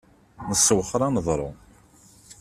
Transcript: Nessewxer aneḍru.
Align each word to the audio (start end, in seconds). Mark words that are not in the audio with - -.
Nessewxer 0.49 1.01
aneḍru. 1.07 1.49